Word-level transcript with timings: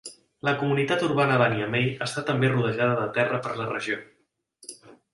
La 0.47 0.53
comunitat 0.61 1.05
urbana 1.07 1.35
de 1.43 1.51
Niamey 1.53 1.87
està 2.07 2.25
també 2.31 2.51
rodejada 2.57 2.99
de 3.05 3.09
terra 3.21 3.45
per 3.47 3.57
la 3.63 3.71
regió. 3.77 4.03